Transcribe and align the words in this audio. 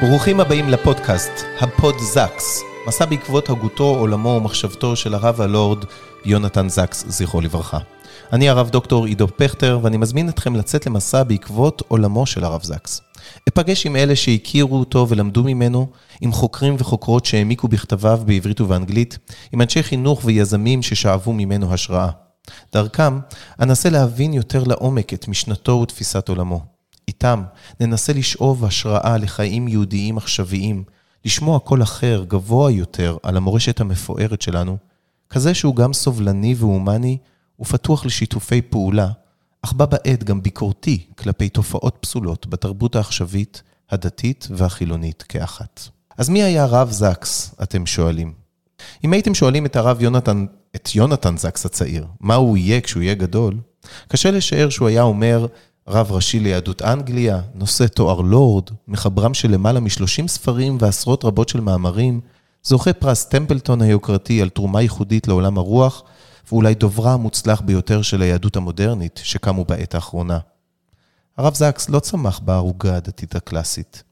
ברוכים 0.00 0.40
הבאים 0.40 0.68
לפודקאסט, 0.68 1.32
הפודזקס, 1.60 2.62
מסע 2.86 3.04
בעקבות 3.04 3.50
הגותו, 3.50 3.84
עולמו 3.84 4.28
ומחשבתו 4.28 4.96
של 4.96 5.14
הרב 5.14 5.40
הלורד 5.40 5.84
יונתן 6.24 6.68
זקס, 6.68 7.04
זכרו 7.08 7.40
לברכה. 7.40 7.78
אני 8.32 8.48
הרב 8.48 8.70
דוקטור 8.70 9.06
עידו 9.06 9.26
פכטר, 9.36 9.80
ואני 9.82 9.96
מזמין 9.96 10.28
אתכם 10.28 10.56
לצאת 10.56 10.86
למסע 10.86 11.22
בעקבות 11.22 11.82
עולמו 11.88 12.26
של 12.26 12.44
הרב 12.44 12.62
זקס. 12.62 13.00
אפגש 13.48 13.86
עם 13.86 13.96
אלה 13.96 14.16
שהכירו 14.16 14.78
אותו 14.78 15.06
ולמדו 15.08 15.44
ממנו, 15.44 15.86
עם 16.20 16.32
חוקרים 16.32 16.76
וחוקרות 16.78 17.24
שהעמיקו 17.24 17.68
בכתביו 17.68 18.20
בעברית 18.26 18.60
ובאנגלית, 18.60 19.18
עם 19.52 19.62
אנשי 19.62 19.82
חינוך 19.82 20.20
ויזמים 20.24 20.82
ששאבו 20.82 21.32
ממנו 21.32 21.74
השראה. 21.74 22.10
דרכם, 22.72 23.18
אנסה 23.60 23.90
להבין 23.90 24.32
יותר 24.32 24.62
לעומק 24.64 25.14
את 25.14 25.28
משנתו 25.28 25.72
ותפיסת 25.72 26.28
עולמו. 26.28 26.77
איתם 27.08 27.42
ננסה 27.80 28.12
לשאוב 28.12 28.64
השראה 28.64 29.16
לחיים 29.16 29.68
יהודיים 29.68 30.18
עכשוויים, 30.18 30.84
לשמוע 31.24 31.58
קול 31.58 31.82
אחר, 31.82 32.24
גבוה 32.28 32.70
יותר, 32.70 33.16
על 33.22 33.36
המורשת 33.36 33.80
המפוארת 33.80 34.42
שלנו, 34.42 34.76
כזה 35.30 35.54
שהוא 35.54 35.76
גם 35.76 35.92
סובלני 35.92 36.54
והומני 36.58 37.18
ופתוח 37.60 38.06
לשיתופי 38.06 38.62
פעולה, 38.62 39.08
אך 39.62 39.72
בה 39.72 39.86
בעת 39.86 40.24
גם 40.24 40.42
ביקורתי 40.42 41.06
כלפי 41.18 41.48
תופעות 41.48 41.96
פסולות 42.00 42.46
בתרבות 42.46 42.96
העכשווית, 42.96 43.62
הדתית 43.90 44.48
והחילונית 44.50 45.22
כאחת. 45.22 45.88
אז 46.18 46.28
מי 46.28 46.42
היה 46.42 46.62
הרב 46.62 46.90
זקס, 46.90 47.54
אתם 47.62 47.86
שואלים? 47.86 48.32
אם 49.04 49.12
הייתם 49.12 49.34
שואלים 49.34 49.66
את 49.66 49.76
הרב 49.76 50.02
יונתן, 50.02 50.46
את 50.76 50.94
יונתן 50.94 51.36
זקס 51.36 51.66
הצעיר, 51.66 52.06
מה 52.20 52.34
הוא 52.34 52.56
יהיה 52.56 52.80
כשהוא 52.80 53.02
יהיה 53.02 53.14
גדול, 53.14 53.56
קשה 54.08 54.30
לשער 54.30 54.68
שהוא 54.68 54.88
היה 54.88 55.02
אומר, 55.02 55.46
רב 55.90 56.12
ראשי 56.12 56.40
ליהדות 56.40 56.82
אנגליה, 56.82 57.40
נושא 57.54 57.86
תואר 57.86 58.20
לורד, 58.20 58.70
מחברם 58.88 59.34
של 59.34 59.50
למעלה 59.50 59.80
מ-30 59.80 60.28
ספרים 60.28 60.78
ועשרות 60.80 61.24
רבות 61.24 61.48
של 61.48 61.60
מאמרים, 61.60 62.20
זוכה 62.62 62.92
פרס 62.92 63.24
טמפלטון 63.24 63.82
היוקרתי 63.82 64.42
על 64.42 64.48
תרומה 64.48 64.82
ייחודית 64.82 65.28
לעולם 65.28 65.58
הרוח, 65.58 66.02
ואולי 66.52 66.74
דוברה 66.74 67.12
המוצלח 67.12 67.60
ביותר 67.60 68.02
של 68.02 68.22
היהדות 68.22 68.56
המודרנית 68.56 69.20
שקמו 69.24 69.64
בעת 69.64 69.94
האחרונה. 69.94 70.38
הרב 71.36 71.54
זקס 71.54 71.88
לא 71.88 72.00
צמח 72.00 72.38
בערוגה 72.38 72.96
הדתית 72.96 73.34
הקלאסית. 73.34 74.02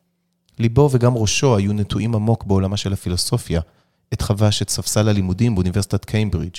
ליבו 0.59 0.89
וגם 0.93 1.17
ראשו 1.17 1.57
היו 1.57 1.73
נטועים 1.73 2.15
עמוק 2.15 2.45
בעולמה 2.45 2.77
של 2.77 2.93
הפילוסופיה, 2.93 3.61
את 4.13 4.23
חבש 4.23 4.63
את 4.63 4.71
ספסל 4.71 5.09
הלימודים 5.09 5.55
באוניברסיטת 5.55 6.05
קיימברידג'. 6.05 6.57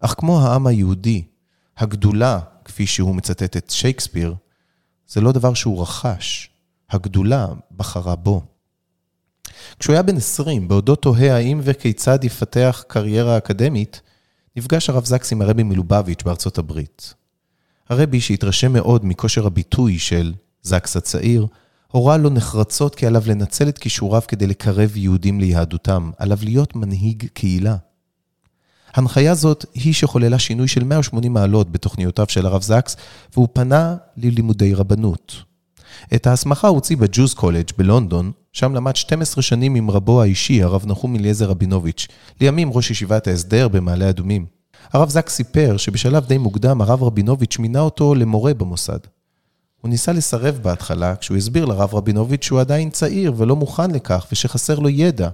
אך 0.00 0.14
כמו 0.18 0.40
העם 0.40 0.66
היהודי, 0.66 1.22
הגדולה, 1.78 2.38
כפי 2.64 2.86
שהוא 2.86 3.14
מצטט 3.14 3.56
את 3.56 3.70
שייקספיר, 3.70 4.34
זה 5.14 5.20
לא 5.20 5.32
דבר 5.32 5.54
שהוא 5.54 5.82
רכש, 5.82 6.50
הגדולה 6.90 7.46
בחרה 7.76 8.16
בו. 8.16 8.42
כשהוא 9.78 9.92
היה 9.92 10.02
בן 10.02 10.16
20, 10.16 10.68
בעודו 10.68 10.96
תוהה 10.96 11.36
האם 11.36 11.60
וכיצד 11.62 12.24
יפתח 12.24 12.84
קריירה 12.88 13.38
אקדמית, 13.38 14.00
נפגש 14.56 14.90
הרב 14.90 15.04
זקס 15.04 15.32
עם 15.32 15.42
הרבי 15.42 15.62
מלובביץ' 15.62 16.22
בארצות 16.22 16.58
הברית. 16.58 17.14
הרבי, 17.88 18.20
שהתרשם 18.20 18.72
מאוד 18.72 19.04
מכושר 19.04 19.46
הביטוי 19.46 19.98
של 19.98 20.34
זקס 20.62 20.96
הצעיר, 20.96 21.46
הורה 21.90 22.16
לו 22.16 22.30
נחרצות 22.30 22.94
כי 22.94 23.06
עליו 23.06 23.22
לנצל 23.26 23.68
את 23.68 23.78
כישוריו 23.78 24.22
כדי 24.28 24.46
לקרב 24.46 24.96
יהודים 24.96 25.40
ליהדותם, 25.40 26.10
עליו 26.18 26.38
להיות 26.42 26.76
מנהיג 26.76 27.26
קהילה. 27.32 27.76
הנחיה 28.94 29.34
זאת 29.34 29.64
היא 29.74 29.94
שחוללה 29.94 30.38
שינוי 30.38 30.68
של 30.68 30.84
180 30.84 31.32
מעלות 31.32 31.72
בתוכניותיו 31.72 32.26
של 32.28 32.46
הרב 32.46 32.62
זקס, 32.62 32.96
והוא 33.32 33.48
פנה 33.52 33.96
ללימודי 34.16 34.74
רבנות. 34.74 35.42
את 36.14 36.26
ההסמכה 36.26 36.68
הוציא 36.68 36.96
בג'וז 36.96 37.34
קולג' 37.34 37.70
בלונדון, 37.78 38.32
שם 38.52 38.74
למד 38.74 38.96
12 38.96 39.42
שנים 39.42 39.74
עם 39.74 39.90
רבו 39.90 40.22
האישי, 40.22 40.62
הרב 40.62 40.86
נחום 40.86 41.16
אליעזר 41.16 41.46
רבינוביץ', 41.46 42.08
לימים 42.40 42.72
ראש 42.72 42.90
ישיבת 42.90 43.26
ההסדר 43.26 43.68
במעלה 43.68 44.10
אדומים. 44.10 44.46
הרב 44.92 45.08
זקס 45.08 45.34
סיפר 45.34 45.76
שבשלב 45.76 46.26
די 46.26 46.38
מוקדם 46.38 46.80
הרב 46.80 47.02
רבינוביץ' 47.02 47.58
מינה 47.58 47.80
אותו 47.80 48.14
למורה 48.14 48.54
במוסד. 48.54 48.98
הוא 49.80 49.88
ניסה 49.88 50.12
לסרב 50.12 50.58
בהתחלה, 50.62 51.16
כשהוא 51.16 51.36
הסביר 51.36 51.64
לרב 51.64 51.94
רבינוביץ' 51.94 52.44
שהוא 52.44 52.60
עדיין 52.60 52.90
צעיר 52.90 53.32
ולא 53.36 53.56
מוכן 53.56 53.90
לכך 53.90 54.26
ושחסר 54.32 54.78
לו 54.78 54.88
ידע. 54.88 55.28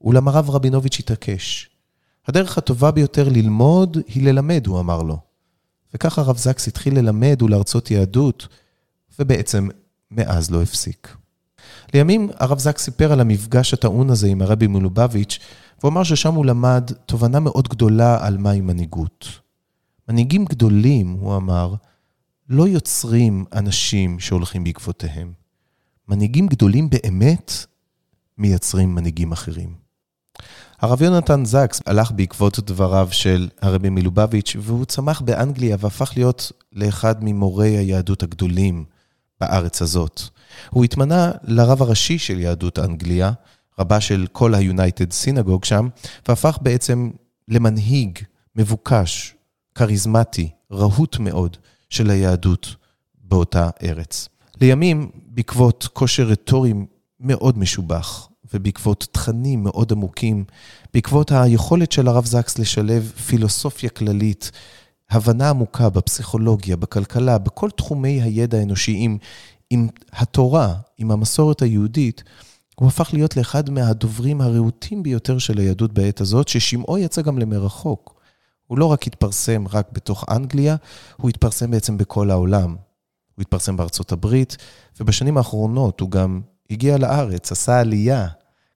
אולם 0.00 0.28
הרב 0.28 0.50
רבינוביץ' 0.50 0.98
התעקש. 0.98 1.77
הדרך 2.28 2.58
הטובה 2.58 2.90
ביותר 2.90 3.28
ללמוד 3.28 3.96
היא 4.06 4.24
ללמד, 4.24 4.66
הוא 4.66 4.80
אמר 4.80 5.02
לו. 5.02 5.18
וכך 5.94 6.18
הרב 6.18 6.36
זקס 6.36 6.68
התחיל 6.68 6.98
ללמד 6.98 7.42
ולהרצות 7.42 7.90
יהדות, 7.90 8.48
ובעצם 9.18 9.68
מאז 10.10 10.50
לא 10.50 10.62
הפסיק. 10.62 11.16
לימים 11.94 12.30
הרב 12.38 12.58
זקס 12.58 12.82
סיפר 12.82 13.12
על 13.12 13.20
המפגש 13.20 13.74
הטעון 13.74 14.10
הזה 14.10 14.28
עם 14.28 14.42
הרבי 14.42 14.66
מלובביץ', 14.66 15.38
והוא 15.80 15.90
אמר 15.90 16.02
ששם 16.02 16.34
הוא 16.34 16.46
למד 16.46 16.90
תובנה 17.06 17.40
מאוד 17.40 17.68
גדולה 17.68 18.26
על 18.26 18.38
מהי 18.38 18.60
מנהיגות. 18.60 19.28
מנהיגים 20.08 20.44
גדולים, 20.44 21.12
הוא 21.12 21.36
אמר, 21.36 21.74
לא 22.48 22.68
יוצרים 22.68 23.44
אנשים 23.52 24.20
שהולכים 24.20 24.64
בעקבותיהם. 24.64 25.32
מנהיגים 26.08 26.46
גדולים 26.46 26.90
באמת 26.90 27.52
מייצרים 28.38 28.94
מנהיגים 28.94 29.32
אחרים. 29.32 29.87
הרב 30.80 31.02
יונתן 31.02 31.44
זקס 31.44 31.80
הלך 31.86 32.12
בעקבות 32.12 32.60
דבריו 32.60 33.08
של 33.10 33.48
הרבי 33.62 33.90
מלובביץ', 33.90 34.56
והוא 34.60 34.84
צמח 34.84 35.20
באנגליה 35.20 35.76
והפך 35.80 36.12
להיות 36.16 36.52
לאחד 36.72 37.24
ממורי 37.24 37.68
היהדות 37.68 38.22
הגדולים 38.22 38.84
בארץ 39.40 39.82
הזאת. 39.82 40.22
הוא 40.70 40.84
התמנה 40.84 41.32
לרב 41.44 41.82
הראשי 41.82 42.18
של 42.18 42.40
יהדות 42.40 42.78
אנגליה, 42.78 43.32
רבה 43.78 44.00
של 44.00 44.26
כל 44.32 44.54
ה-United 44.54 45.24
Synagogue 45.24 45.66
שם, 45.66 45.88
והפך 46.28 46.58
בעצם 46.62 47.10
למנהיג 47.48 48.18
מבוקש, 48.56 49.34
כריזמטי, 49.74 50.50
רהוט 50.72 51.18
מאוד 51.18 51.56
של 51.90 52.10
היהדות 52.10 52.76
באותה 53.14 53.70
ארץ. 53.82 54.28
לימים, 54.60 55.10
בעקבות 55.14 55.88
כושר 55.92 56.22
רטורי 56.22 56.74
מאוד 57.20 57.58
משובח, 57.58 58.28
ובעקבות 58.54 59.08
תכנים 59.12 59.62
מאוד 59.62 59.92
עמוקים, 59.92 60.44
בעקבות 60.94 61.32
היכולת 61.32 61.92
של 61.92 62.08
הרב 62.08 62.24
זקס 62.24 62.58
לשלב 62.58 63.12
פילוסופיה 63.26 63.90
כללית, 63.90 64.50
הבנה 65.10 65.50
עמוקה 65.50 65.90
בפסיכולוגיה, 65.90 66.76
בכלכלה, 66.76 67.38
בכל 67.38 67.70
תחומי 67.70 68.22
הידע 68.22 68.58
האנושיים, 68.58 69.18
עם 69.70 69.88
התורה, 70.12 70.74
עם 70.98 71.10
המסורת 71.10 71.62
היהודית, 71.62 72.24
הוא 72.80 72.88
הפך 72.88 73.10
להיות 73.12 73.36
לאחד 73.36 73.70
מהדוברים 73.70 74.40
הרהוטים 74.40 75.02
ביותר 75.02 75.38
של 75.38 75.58
היהדות 75.58 75.92
בעת 75.92 76.20
הזאת, 76.20 76.48
ששמעו 76.48 76.98
יצא 76.98 77.22
גם 77.22 77.38
למרחוק. 77.38 78.20
הוא 78.66 78.78
לא 78.78 78.84
רק 78.84 79.06
התפרסם 79.06 79.64
רק 79.72 79.88
בתוך 79.92 80.24
אנגליה, 80.30 80.76
הוא 81.16 81.28
התפרסם 81.30 81.70
בעצם 81.70 81.98
בכל 81.98 82.30
העולם. 82.30 82.76
הוא 83.34 83.42
התפרסם 83.42 83.76
בארצות 83.76 84.12
הברית, 84.12 84.56
ובשנים 85.00 85.36
האחרונות 85.36 86.00
הוא 86.00 86.10
גם 86.10 86.40
הגיע 86.70 86.98
לארץ, 86.98 87.52
עשה 87.52 87.80
עלייה, 87.80 88.26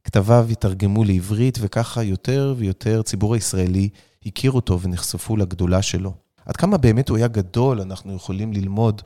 כתביו 0.05 0.47
התרגמו 0.51 1.05
לעברית, 1.05 1.59
וככה 1.61 2.03
יותר 2.03 2.55
ויותר 2.59 3.03
ציבור 3.03 3.35
הישראלי 3.35 3.89
הכיר 4.27 4.53
אותו 4.53 4.81
ונחשפו 4.81 5.37
לגדולה 5.37 5.83
שלו. 5.83 6.15
עד 6.47 6.57
כמה 6.57 6.77
באמת 6.77 7.09
הוא 7.09 7.17
היה 7.17 7.29
גדול, 7.29 7.81
אנחנו 7.81 8.15
יכולים 8.15 8.53
ללמוד 8.53 9.03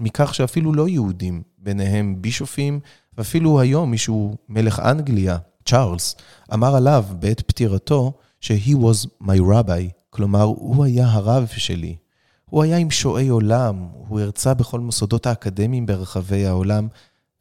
מכך 0.00 0.34
שאפילו 0.34 0.72
לא 0.72 0.88
יהודים, 0.88 1.42
ביניהם 1.58 2.22
בישופים, 2.22 2.80
ואפילו 3.18 3.60
היום 3.60 3.90
מישהו, 3.90 4.36
מלך 4.48 4.80
אנגליה, 4.80 5.38
צ'ארלס, 5.64 6.16
אמר 6.54 6.76
עליו 6.76 7.04
בעת 7.18 7.40
פטירתו 7.40 8.12
ש-he 8.40 8.74
was 8.74 9.24
my 9.24 9.38
rabbi, 9.38 9.90
כלומר, 10.10 10.42
הוא 10.42 10.84
היה 10.84 11.08
הרב 11.12 11.46
שלי. 11.56 11.96
הוא 12.44 12.62
היה 12.62 12.76
עם 12.76 12.90
שועי 12.90 13.28
עולם, 13.28 13.88
הוא 14.08 14.20
הרצה 14.20 14.54
בכל 14.54 14.80
מוסדות 14.80 15.26
האקדמיים 15.26 15.86
ברחבי 15.86 16.46
העולם, 16.46 16.88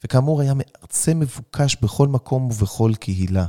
וכאמור 0.03 0.41
היה 0.41 0.53
מרצה 0.53 1.13
מבוקש 1.13 1.77
בכל 1.81 2.07
מקום 2.07 2.45
ובכל 2.45 2.91
קהילה. 2.99 3.45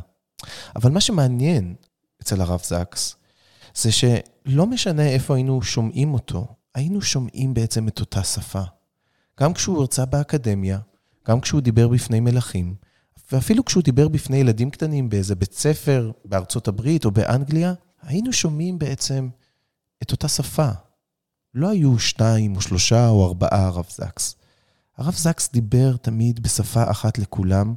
אבל 0.76 0.90
מה 0.90 1.00
שמעניין 1.00 1.74
אצל 2.22 2.40
הרב 2.40 2.60
זקס, 2.64 3.16
זה 3.74 3.92
שלא 3.92 4.66
משנה 4.66 5.08
איפה 5.08 5.34
היינו 5.34 5.62
שומעים 5.62 6.14
אותו, 6.14 6.46
היינו 6.74 7.02
שומעים 7.02 7.54
בעצם 7.54 7.88
את 7.88 8.00
אותה 8.00 8.22
שפה. 8.22 8.62
גם 9.40 9.54
כשהוא 9.54 9.78
הרצה 9.78 10.04
באקדמיה, 10.04 10.78
גם 11.28 11.40
כשהוא 11.40 11.60
דיבר 11.60 11.88
בפני 11.88 12.20
מלכים, 12.20 12.74
ואפילו 13.32 13.64
כשהוא 13.64 13.82
דיבר 13.82 14.08
בפני 14.08 14.36
ילדים 14.36 14.70
קטנים 14.70 15.08
באיזה 15.08 15.34
בית 15.34 15.52
ספר 15.52 16.10
בארצות 16.24 16.68
הברית 16.68 17.04
או 17.04 17.10
באנגליה, 17.10 17.74
היינו 18.02 18.32
שומעים 18.32 18.78
בעצם 18.78 19.28
את 20.02 20.12
אותה 20.12 20.28
שפה. 20.28 20.68
לא 21.54 21.70
היו 21.70 21.98
שניים 21.98 22.56
או 22.56 22.60
שלושה 22.60 23.08
או 23.08 23.26
ארבעה 23.26 23.66
הרב 23.66 23.86
זקס. 23.88 24.36
הרב 24.98 25.14
זקס 25.14 25.52
דיבר 25.52 25.96
תמיד 25.96 26.40
בשפה 26.42 26.90
אחת 26.90 27.18
לכולם, 27.18 27.74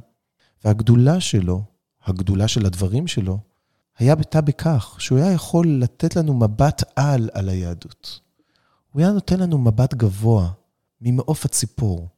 והגדולה 0.64 1.20
שלו, 1.20 1.64
הגדולה 2.04 2.48
של 2.48 2.66
הדברים 2.66 3.06
שלו, 3.06 3.38
היה 3.98 4.14
הייתה 4.18 4.40
בכך 4.40 4.96
שהוא 4.98 5.18
היה 5.18 5.32
יכול 5.32 5.66
לתת 5.68 6.16
לנו 6.16 6.34
מבט 6.34 6.82
על 6.96 7.30
על 7.32 7.48
היהדות. 7.48 8.20
הוא 8.92 9.02
היה 9.02 9.12
נותן 9.12 9.40
לנו 9.40 9.58
מבט 9.58 9.94
גבוה, 9.94 10.50
ממעוף 11.00 11.44
הציפור. 11.44 12.08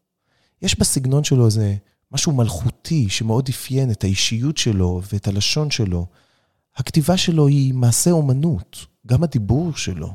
יש 0.62 0.78
בסגנון 0.78 1.24
שלו 1.24 1.46
איזה 1.46 1.76
משהו 2.12 2.32
מלכותי 2.32 3.08
שמאוד 3.08 3.48
אפיין 3.48 3.90
את 3.90 4.04
האישיות 4.04 4.56
שלו 4.56 5.00
ואת 5.12 5.28
הלשון 5.28 5.70
שלו. 5.70 6.06
הכתיבה 6.76 7.16
שלו 7.16 7.46
היא 7.46 7.74
מעשה 7.74 8.10
אומנות, 8.10 8.86
גם 9.06 9.22
הדיבור 9.22 9.76
שלו. 9.76 10.14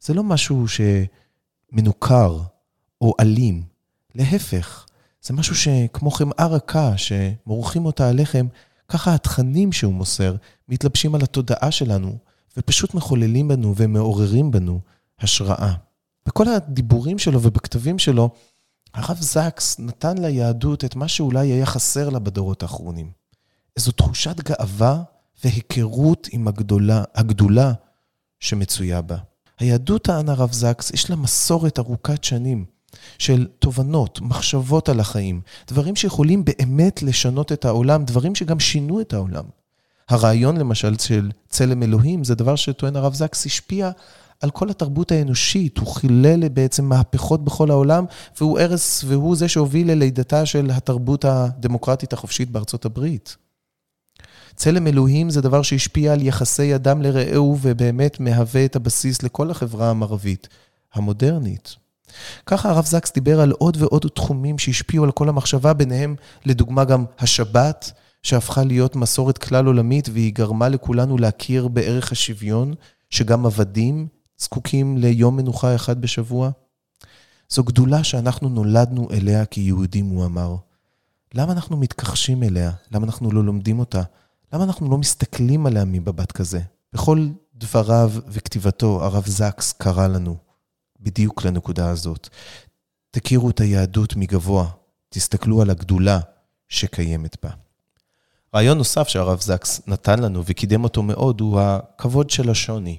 זה 0.00 0.14
לא 0.14 0.24
משהו 0.24 0.64
שמנוכר 0.68 2.40
או 3.00 3.14
אלים, 3.20 3.73
להפך, 4.14 4.86
זה 5.22 5.34
משהו 5.34 5.54
שכמו 5.56 6.10
חמאה 6.10 6.46
רכה 6.46 6.92
שמורחים 6.96 7.86
אותה 7.86 8.08
עליכם, 8.08 8.46
ככה 8.88 9.14
התכנים 9.14 9.72
שהוא 9.72 9.94
מוסר 9.94 10.34
מתלבשים 10.68 11.14
על 11.14 11.22
התודעה 11.22 11.70
שלנו, 11.70 12.18
ופשוט 12.56 12.94
מחוללים 12.94 13.48
בנו 13.48 13.74
ומעוררים 13.76 14.50
בנו 14.50 14.80
השראה. 15.20 15.74
בכל 16.26 16.48
הדיבורים 16.48 17.18
שלו 17.18 17.42
ובכתבים 17.42 17.98
שלו, 17.98 18.30
הרב 18.94 19.16
זקס 19.20 19.78
נתן 19.78 20.18
ליהדות 20.18 20.84
את 20.84 20.96
מה 20.96 21.08
שאולי 21.08 21.48
היה 21.48 21.66
חסר 21.66 22.08
לה 22.08 22.18
בדורות 22.18 22.62
האחרונים. 22.62 23.10
איזו 23.76 23.92
תחושת 23.92 24.40
גאווה 24.40 25.02
והיכרות 25.44 26.28
עם 26.30 26.48
הגדולה, 26.48 27.04
הגדולה 27.14 27.72
שמצויה 28.40 29.02
בה. 29.02 29.16
היהדות, 29.58 30.04
טען 30.04 30.28
הרב 30.28 30.52
זקס, 30.52 30.90
יש 30.90 31.10
לה 31.10 31.16
מסורת 31.16 31.78
ארוכת 31.78 32.24
שנים 32.24 32.64
של 33.18 33.46
תובנות, 33.58 34.20
מחשבות 34.20 34.88
על 34.88 35.00
החיים, 35.00 35.40
דברים 35.68 35.96
שיכולים 35.96 36.44
באמת 36.44 37.02
לשנות 37.02 37.52
את 37.52 37.64
העולם, 37.64 38.04
דברים 38.04 38.34
שגם 38.34 38.60
שינו 38.60 39.00
את 39.00 39.12
העולם. 39.12 39.44
הרעיון 40.08 40.56
למשל 40.56 40.98
של 40.98 41.30
צלם 41.48 41.82
אלוהים, 41.82 42.24
זה 42.24 42.34
דבר 42.34 42.56
שטוען 42.56 42.96
הרב 42.96 43.14
זקס, 43.14 43.46
השפיע 43.46 43.90
על 44.40 44.50
כל 44.50 44.70
התרבות 44.70 45.12
האנושית, 45.12 45.78
הוא 45.78 45.86
חילל 45.86 46.48
בעצם 46.48 46.84
מהפכות 46.84 47.44
בכל 47.44 47.70
העולם, 47.70 48.04
והוא 48.40 48.58
ערש, 48.58 49.04
והוא 49.06 49.36
זה 49.36 49.48
שהוביל 49.48 49.90
ללידתה 49.90 50.46
של 50.46 50.70
התרבות 50.70 51.24
הדמוקרטית 51.24 52.12
החופשית 52.12 52.50
בארצות 52.50 52.84
הברית. 52.84 53.36
צלם 54.56 54.86
אלוהים 54.86 55.30
זה 55.30 55.40
דבר 55.40 55.62
שהשפיע 55.62 56.12
על 56.12 56.22
יחסי 56.22 56.74
אדם 56.74 57.02
לרעהו 57.02 57.58
ובאמת 57.62 58.20
מהווה 58.20 58.64
את 58.64 58.76
הבסיס 58.76 59.22
לכל 59.22 59.50
החברה 59.50 59.90
המערבית 59.90 60.48
המודרנית. 60.94 61.76
ככה 62.46 62.70
הרב 62.70 62.84
זקס 62.86 63.12
דיבר 63.12 63.40
על 63.40 63.50
עוד 63.50 63.76
ועוד 63.80 64.06
תחומים 64.14 64.58
שהשפיעו 64.58 65.04
על 65.04 65.12
כל 65.12 65.28
המחשבה, 65.28 65.72
ביניהם 65.72 66.16
לדוגמה 66.44 66.84
גם 66.84 67.04
השבת, 67.18 67.92
שהפכה 68.22 68.64
להיות 68.64 68.96
מסורת 68.96 69.38
כלל 69.38 69.66
עולמית 69.66 70.08
והיא 70.12 70.34
גרמה 70.34 70.68
לכולנו 70.68 71.18
להכיר 71.18 71.68
בערך 71.68 72.12
השוויון, 72.12 72.74
שגם 73.10 73.46
עבדים 73.46 74.06
זקוקים 74.38 74.98
ליום 74.98 75.36
מנוחה 75.36 75.74
אחד 75.74 76.00
בשבוע? 76.00 76.50
זו 77.48 77.64
גדולה 77.64 78.04
שאנחנו 78.04 78.48
נולדנו 78.48 79.08
אליה 79.10 79.44
כיהודים, 79.44 80.06
הוא 80.06 80.24
אמר. 80.24 80.56
למה 81.34 81.52
אנחנו 81.52 81.76
מתכחשים 81.76 82.42
אליה? 82.42 82.70
למה 82.92 83.06
אנחנו 83.06 83.30
לא 83.30 83.44
לומדים 83.44 83.78
אותה? 83.78 84.02
למה 84.52 84.64
אנחנו 84.64 84.90
לא 84.90 84.98
מסתכלים 84.98 85.66
עליה 85.66 85.84
מבבת 85.84 86.32
כזה? 86.32 86.60
בכל 86.92 87.28
דבריו 87.54 88.12
וכתיבתו, 88.28 89.04
הרב 89.04 89.26
זקס 89.26 89.72
קרא 89.72 90.06
לנו 90.06 90.36
בדיוק 91.04 91.44
לנקודה 91.44 91.90
הזאת. 91.90 92.28
תכירו 93.10 93.50
את 93.50 93.60
היהדות 93.60 94.16
מגבוה, 94.16 94.66
תסתכלו 95.08 95.62
על 95.62 95.70
הגדולה 95.70 96.20
שקיימת 96.68 97.36
בה. 97.42 97.50
רעיון 98.54 98.78
נוסף 98.78 99.08
שהרב 99.08 99.40
זקס 99.40 99.80
נתן 99.86 100.18
לנו 100.18 100.42
וקידם 100.46 100.84
אותו 100.84 101.02
מאוד 101.02 101.40
הוא 101.40 101.60
הכבוד 101.60 102.30
של 102.30 102.50
השוני. 102.50 102.98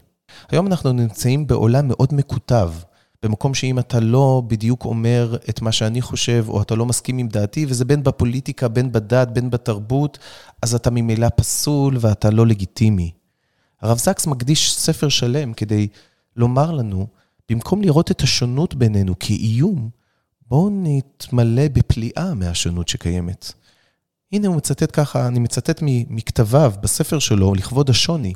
היום 0.51 0.67
אנחנו 0.67 0.91
נמצאים 0.91 1.47
בעולם 1.47 1.87
מאוד 1.87 2.13
מקוטב, 2.13 2.71
במקום 3.23 3.53
שאם 3.53 3.79
אתה 3.79 3.99
לא 3.99 4.43
בדיוק 4.47 4.85
אומר 4.85 5.37
את 5.49 5.61
מה 5.61 5.71
שאני 5.71 6.01
חושב, 6.01 6.45
או 6.47 6.61
אתה 6.61 6.75
לא 6.75 6.85
מסכים 6.85 7.17
עם 7.17 7.27
דעתי, 7.27 7.65
וזה 7.69 7.85
בין 7.85 8.03
בפוליטיקה, 8.03 8.67
בין 8.67 8.91
בדת, 8.91 9.27
בין 9.27 9.49
בתרבות, 9.49 10.17
אז 10.61 10.75
אתה 10.75 10.91
ממילא 10.91 11.27
פסול 11.35 11.97
ואתה 11.99 12.29
לא 12.29 12.47
לגיטימי. 12.47 13.11
הרב 13.81 13.97
זקס 13.97 14.27
מקדיש 14.27 14.75
ספר 14.75 15.09
שלם 15.09 15.53
כדי 15.53 15.87
לומר 16.35 16.71
לנו, 16.71 17.07
במקום 17.51 17.81
לראות 17.81 18.11
את 18.11 18.21
השונות 18.21 18.75
בינינו 18.75 19.19
כאיום, 19.19 19.89
בואו 20.47 20.69
נתמלא 20.71 21.67
בפליאה 21.67 22.33
מהשונות 22.33 22.87
שקיימת. 22.87 23.53
הנה 24.31 24.47
הוא 24.47 24.55
מצטט 24.55 24.89
ככה, 24.93 25.27
אני 25.27 25.39
מצטט 25.39 25.79
מכתביו 26.09 26.73
בספר 26.81 27.19
שלו, 27.19 27.55
לכבוד 27.55 27.89
השוני. 27.89 28.33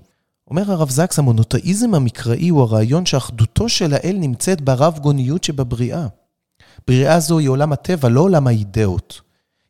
אומר 0.50 0.72
הרב 0.72 0.90
זקס, 0.90 1.20
המונותאיזם 1.20 1.94
המקראי 1.94 2.50
הוא 2.50 2.62
הרעיון 2.62 3.06
שאחדותו 3.06 3.70
של 3.70 3.94
האל 3.94 4.18
נמצאת 4.20 4.62
ברב 4.62 5.00
גוניות 5.00 5.44
שבבריאה. 5.44 6.08
בריאה 6.88 7.20
זו 7.20 7.40
היא 7.40 7.50
עולם 7.50 7.74
הטבע, 7.74 8.10
לא 8.10 8.22
עולם 8.22 8.48
האידאות. 8.48 9.22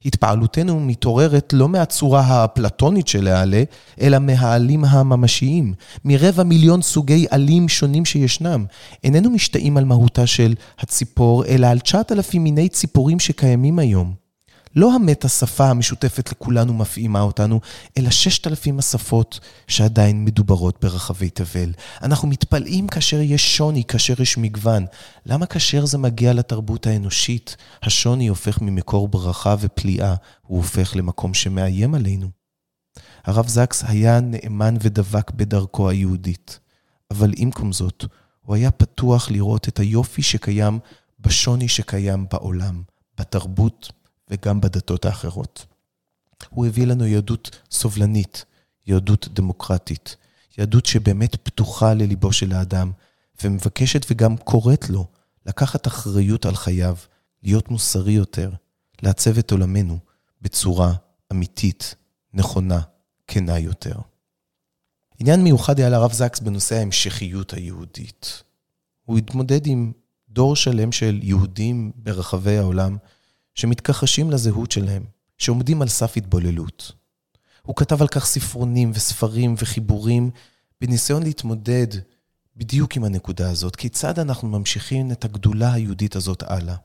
התפעלותנו 0.05 0.79
מתעוררת 0.79 1.53
לא 1.53 1.69
מהצורה 1.69 2.21
האפלטונית 2.21 3.07
של 3.07 3.27
העלה, 3.27 3.63
אלא 4.01 4.19
מהעלים 4.19 4.85
הממשיים, 4.85 5.73
מרבע 6.05 6.43
מיליון 6.43 6.81
סוגי 6.81 7.25
עלים 7.29 7.69
שונים 7.69 8.05
שישנם. 8.05 8.65
איננו 9.03 9.29
משתאים 9.29 9.77
על 9.77 9.85
מהותה 9.85 10.27
של 10.27 10.53
הציפור, 10.79 11.45
אלא 11.45 11.67
על 11.67 11.79
9,000 11.79 12.43
מיני 12.43 12.69
ציפורים 12.69 13.19
שקיימים 13.19 13.79
היום. 13.79 14.28
לא 14.75 14.93
המת 14.95 15.25
השפה 15.25 15.69
המשותפת 15.69 16.31
לכולנו 16.31 16.73
מפעימה 16.73 17.21
אותנו, 17.21 17.59
אלא 17.97 18.09
ששת 18.09 18.47
אלפים 18.47 18.79
השפות 18.79 19.39
שעדיין 19.67 20.25
מדוברות 20.25 20.77
ברחבי 20.81 21.29
תבל. 21.29 21.73
אנחנו 22.01 22.27
מתפלאים 22.27 22.87
כאשר 22.87 23.19
יש 23.21 23.57
שוני, 23.57 23.83
כאשר 23.83 24.21
יש 24.21 24.37
מגוון. 24.37 24.85
למה 25.25 25.45
כאשר 25.45 25.85
זה 25.85 25.97
מגיע 25.97 26.33
לתרבות 26.33 26.87
האנושית, 26.87 27.57
השוני 27.83 28.27
הופך 28.27 28.61
ממקור 28.61 29.07
ברכה 29.07 29.55
ופליאה, 29.59 30.15
הוא 30.41 30.57
הופך 30.57 30.95
למקום 30.95 31.33
שמאיים 31.33 31.95
עלינו? 31.95 32.29
הרב 33.25 33.47
זקס 33.47 33.83
היה 33.87 34.19
נאמן 34.19 34.75
ודבק 34.81 35.31
בדרכו 35.31 35.89
היהודית, 35.89 36.59
אבל 37.11 37.33
עם 37.35 37.51
כל 37.51 37.73
זאת, 37.73 38.05
הוא 38.41 38.55
היה 38.55 38.71
פתוח 38.71 39.31
לראות 39.31 39.67
את 39.67 39.79
היופי 39.79 40.21
שקיים 40.21 40.79
בשוני 41.19 41.67
שקיים 41.67 42.25
בעולם, 42.31 42.81
בתרבות, 43.19 43.91
וגם 44.29 44.61
בדתות 44.61 45.05
האחרות. 45.05 45.65
הוא 46.49 46.65
הביא 46.65 46.87
לנו 46.87 47.05
יהדות 47.05 47.59
סובלנית, 47.71 48.45
יהדות 48.87 49.27
דמוקרטית, 49.33 50.15
יהדות 50.57 50.85
שבאמת 50.85 51.35
פתוחה 51.35 51.93
לליבו 51.93 52.33
של 52.33 52.51
האדם, 52.51 52.91
ומבקשת 53.43 54.05
וגם 54.11 54.37
קוראת 54.37 54.89
לו 54.89 55.07
לקחת 55.45 55.87
אחריות 55.87 56.45
על 56.45 56.55
חייו, 56.55 56.95
להיות 57.43 57.69
מוסרי 57.71 58.11
יותר, 58.11 58.51
לעצב 59.01 59.37
את 59.37 59.51
עולמנו 59.51 59.99
בצורה 60.41 60.93
אמיתית, 61.31 61.95
נכונה, 62.33 62.81
כנה 63.27 63.59
יותר. 63.59 63.95
עניין 65.19 65.43
מיוחד 65.43 65.79
היה 65.79 65.89
לרב 65.89 66.13
זקס 66.13 66.39
בנושא 66.39 66.75
ההמשכיות 66.75 67.53
היהודית. 67.53 68.43
הוא 69.05 69.17
התמודד 69.17 69.67
עם 69.67 69.91
דור 70.29 70.55
שלם 70.55 70.91
של 70.91 71.19
יהודים 71.23 71.91
ברחבי 71.95 72.57
העולם 72.57 72.97
שמתכחשים 73.59 74.31
לזהות 74.31 74.71
שלהם, 74.71 75.03
שעומדים 75.37 75.81
על 75.81 75.87
סף 75.87 76.17
התבוללות. 76.17 76.91
הוא 77.61 77.75
כתב 77.75 78.01
על 78.01 78.07
כך 78.07 78.25
ספרונים 78.25 78.91
וספרים 78.93 79.55
וחיבורים 79.57 80.29
בניסיון 80.81 81.23
להתמודד 81.23 81.87
בדיוק 82.55 82.95
עם 82.95 83.03
הנקודה 83.03 83.51
הזאת, 83.51 83.75
כיצד 83.75 84.19
אנחנו 84.19 84.47
ממשיכים 84.47 85.11
את 85.11 85.25
הגדולה 85.25 85.73
היהודית 85.73 86.15
הזאת 86.15 86.43
הלאה. 86.47 86.75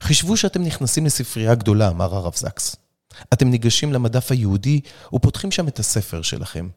חישבו 0.00 0.36
שאתם 0.36 0.62
נכנסים 0.62 1.06
לספרייה 1.06 1.54
גדולה, 1.54 1.88
אמר 1.88 2.14
הרב 2.14 2.34
זקס. 2.36 2.76
אתם 3.32 3.48
ניגשים 3.48 3.92
למדף 3.92 4.32
היהודי 4.32 4.80
ופותחים 5.14 5.50
שם 5.50 5.68
את 5.68 5.78
הספר 5.78 6.22
שלכם. 6.22 6.68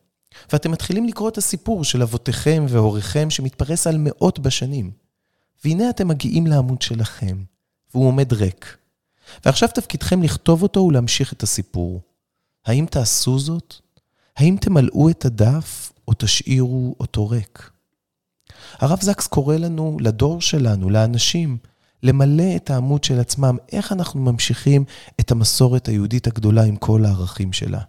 ואתם 0.54 0.72
מתחילים 0.72 1.08
לקרוא 1.08 1.30
את 1.30 1.38
הסיפור 1.38 1.84
של 1.84 2.02
אבותיכם 2.02 2.66
והוריכם 2.70 3.30
שמתפרס 3.30 3.88
על 3.88 3.96
מאות 4.00 4.40
בשנים. 4.40 4.92
והנה 5.64 5.90
אתם 5.90 6.08
מגיעים 6.08 6.48
לעמוד 6.48 6.82
שלכם, 6.82 7.44
והוא 7.94 8.08
עומד 8.08 8.34
ריק. 8.34 8.78
ועכשיו 9.46 9.70
תפקידכם 9.74 10.24
לכתוב 10.24 10.63
אותו 10.63 10.79
ולהמשיך 10.79 11.34
את 11.34 11.44
הסיפור. 11.44 12.01
האם 12.65 12.86
תעשו 12.89 13.39
זאת? 13.39 13.75
האם 14.38 14.58
תמלאו 14.62 15.10
את 15.10 15.25
הדף 15.25 15.94
או 16.08 16.13
תשאירו 16.17 16.96
אותו 17.00 17.29
ריק? 17.29 17.70
הרב 18.79 19.01
זקס 19.01 19.27
קורא 19.27 19.55
לנו, 19.55 19.98
לדור 20.00 20.41
שלנו, 20.41 20.89
לאנשים, 20.89 21.58
למלא 22.03 22.55
את 22.55 22.70
העמוד 22.70 23.03
של 23.03 23.20
עצמם, 23.20 23.58
איך 23.72 23.91
אנחנו 23.91 24.22
ממשיכים 24.22 24.84
את 25.20 25.32
המסורת 25.32 25.88
היהודית 25.88 26.27
הגדולה 26.27 26.63
עם 26.63 26.75
כל 26.75 27.05
הערכים 27.05 27.53
שלה. 27.53 27.79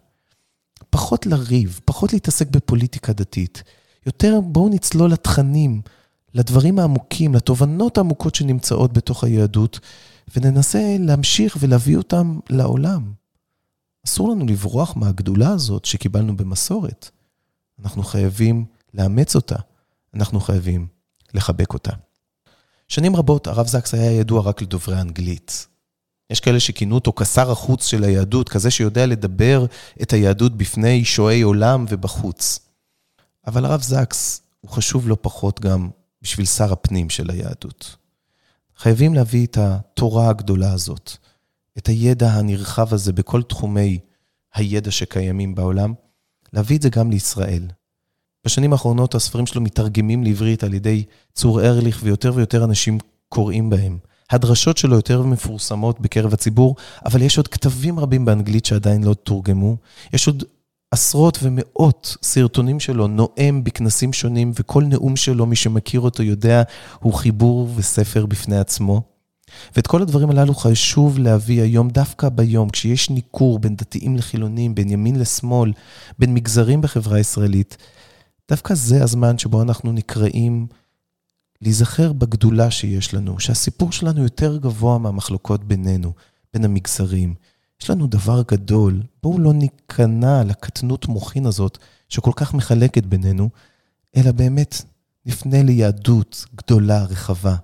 פחות 0.91 1.27
לריב, 1.27 1.81
פחות 1.85 2.13
להתעסק 2.13 2.49
בפוליטיקה 2.49 3.13
דתית. 3.13 3.63
יותר 4.07 4.41
בואו 4.45 4.69
נצלול 4.69 5.11
לתכנים, 5.13 5.83
לדברים 6.35 6.79
העמוקים, 6.79 7.35
לתובנות 7.35 7.99
העמוקות 7.99 8.35
שנמצאות 8.35 8.93
בתוך 8.93 9.25
היהדות, 9.25 9.81
וננסה 10.37 10.97
להמשיך 11.01 11.57
ולהביא 11.61 11.97
אותם 11.97 12.39
לעולם. 12.51 13.13
אסור 14.07 14.31
לנו 14.31 14.47
לברוח 14.47 14.97
מהגדולה 14.97 15.51
הזאת 15.51 15.85
שקיבלנו 15.85 16.37
במסורת. 16.37 17.11
אנחנו 17.83 18.03
חייבים 18.03 18.65
לאמץ 18.95 19.37
אותה, 19.37 19.57
אנחנו 20.15 20.41
חייבים 20.41 20.87
לחבק 21.35 21.75
אותה. 21.75 21.93
שנים 22.89 23.17
רבות 23.17 23.47
הרב 23.47 23.67
זקס 23.67 23.95
היה 23.95 24.13
ידוע 24.13 24.43
רק 24.43 24.63
לדוברי 24.63 25.01
אנגלית. 25.01 25.67
יש 26.31 26.41
כאלה 26.41 26.61
שכינו 26.61 26.95
אותו 26.95 27.13
כשר 27.17 27.51
החוץ 27.51 27.87
של 27.87 28.05
היהדות, 28.05 28.49
כזה 28.49 28.71
שיודע 28.71 29.07
לדבר 29.07 29.67
את 30.03 30.13
היהדות 30.13 30.57
בפני 30.57 31.05
שועי 31.05 31.43
עולם 31.43 31.85
ובחוץ. 31.89 32.61
אבל 33.47 33.65
הרב 33.65 33.83
זקס 33.83 34.43
הוא 34.61 34.71
חשוב 34.71 35.09
לא 35.09 35.17
פחות 35.21 35.61
גם 35.61 35.89
בשביל 36.23 36.47
שר 36.47 36.73
הפנים 36.73 37.11
של 37.11 37.31
היהדות. 37.31 37.97
חייבים 38.79 39.15
להביא 39.15 39.47
את 39.47 39.59
התורה 39.61 40.29
הגדולה 40.29 40.73
הזאת, 40.73 41.17
את 41.79 41.87
הידע 41.87 42.31
הנרחב 42.31 42.95
הזה 42.95 43.13
בכל 43.13 43.43
תחומי 43.43 43.99
הידע 44.55 44.91
שקיימים 44.91 45.55
בעולם, 45.55 45.95
להביא 46.53 46.77
את 46.77 46.83
זה 46.83 46.89
גם 46.89 47.11
לישראל. 47.11 47.63
בשנים 48.47 48.73
האחרונות 48.73 49.15
הספרים 49.15 49.47
שלו 49.47 49.61
מתרגמים 49.61 50.25
לעברית 50.25 50.65
על 50.65 50.75
ידי 50.75 51.05
צור 51.35 51.61
ארליך, 51.63 52.01
ויותר 52.03 52.33
ויותר 52.35 52.65
אנשים 52.65 52.99
קוראים 53.29 53.71
בהם. 53.71 53.99
הדרשות 54.31 54.77
שלו 54.77 54.97
יותר 54.97 55.23
מפורסמות 55.23 56.01
בקרב 56.01 56.35
הציבור, 56.35 56.77
אבל 57.05 57.23
יש 57.23 57.37
עוד 57.37 57.49
כתבים 57.49 57.99
רבים 57.99 58.25
באנגלית 58.25 58.65
שעדיין 58.65 59.05
לא 59.05 59.15
תורגמו. 59.15 59.77
יש 60.13 60.27
עוד 60.27 60.45
עשרות 60.91 61.39
ומאות 61.43 62.17
סרטונים 62.23 62.81
שלו 62.81 63.07
נואם 63.07 63.65
בכנסים 63.65 64.13
שונים, 64.13 64.53
וכל 64.55 64.85
נאום 64.85 65.17
שלו, 65.17 65.47
מי 65.47 65.57
שמכיר 65.57 66.01
אותו 66.01 66.23
יודע, 66.23 66.63
הוא 67.01 67.15
חיבור 67.15 67.69
וספר 67.77 68.27
בפני 68.27 68.59
עצמו. 68.59 69.03
ואת 69.77 69.87
כל 69.87 70.03
הדברים 70.03 70.31
הללו 70.31 70.55
חשוב 70.55 71.19
להביא 71.19 71.63
היום, 71.63 71.89
דווקא 71.89 72.29
ביום, 72.29 72.71
כשיש 72.71 73.11
ניכור 73.11 73.59
בין 73.59 73.77
דתיים 73.77 74.17
לחילונים, 74.17 74.75
בין 74.75 74.91
ימין 74.91 75.19
לשמאל, 75.19 75.73
בין 76.19 76.35
מגזרים 76.35 76.81
בחברה 76.81 77.17
הישראלית, 77.17 77.77
דווקא 78.51 78.75
זה 78.75 79.03
הזמן 79.03 79.39
שבו 79.39 79.63
אנחנו 79.63 79.93
נקראים 79.93 80.67
להיזכר 81.63 82.13
בגדולה 82.13 82.71
שיש 82.71 83.15
לנו, 83.15 83.41
שהסיפור 83.41 83.93
שלנו 83.93 84.23
יותר 84.23 84.57
גבוה 84.57 84.99
מהמחלוקות 84.99 85.65
בינינו, 85.65 86.13
בין 86.55 86.65
המגזרים. 86.65 87.35
יש 87.83 87.91
לנו 87.91 88.07
דבר 88.07 88.43
גדול, 88.49 89.03
בואו 89.23 89.39
לא 89.39 89.53
ניכנע 89.53 90.45
לקטנות 90.45 91.07
מוחין 91.07 91.47
הזאת 91.47 91.79
שכל 92.09 92.33
כך 92.37 92.55
מחלקת 92.55 93.07
בינינו, 93.07 93.49
אלא 94.17 94.33
באמת 94.33 94.83
נפנה 95.27 95.63
ליהדות 95.63 96.45
גדולה, 96.55 97.05
רחבה. 97.05 97.57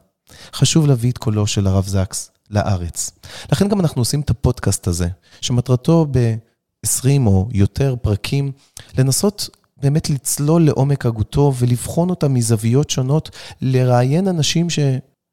חשוב 0.54 0.87
להביא 0.87 1.11
את 1.12 1.19
קולו 1.19 1.47
של 1.47 1.66
הרב 1.66 1.87
זקס 1.87 2.31
לארץ. 2.50 3.11
לכן 3.52 3.69
גם 3.69 3.81
אנחנו 3.81 4.00
עושים 4.00 4.21
את 4.21 4.31
הפודקאסט 4.31 4.87
הזה, 4.87 5.09
שמטרתו 5.40 6.07
ב-20 6.11 7.26
או 7.26 7.49
יותר 7.52 7.95
פרקים, 8.02 8.52
לנסות 8.99 9.49
באמת 9.76 10.11
לצלול 10.11 10.66
לעומק 10.66 11.07
הגותו 11.07 11.52
ולבחון 11.59 12.11
אותה 12.11 12.28
מזוויות 12.28 12.90
שונות, 12.90 13.31
לראיין 13.61 14.28
אנשים 14.28 14.71